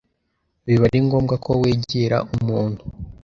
biba 0.65 0.83
ari 0.89 0.99
ngombwa 1.05 1.35
ko 1.45 1.51
wegera 1.61 2.17
umuntu 2.35 2.83